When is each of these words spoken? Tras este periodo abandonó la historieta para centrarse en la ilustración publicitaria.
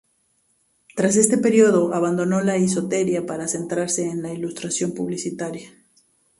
Tras 0.95 1.15
este 1.15 1.37
periodo 1.37 1.93
abandonó 1.93 2.41
la 2.41 2.57
historieta 2.57 3.27
para 3.27 3.47
centrarse 3.47 4.01
en 4.09 4.23
la 4.23 4.33
ilustración 4.33 4.93
publicitaria. 4.95 5.69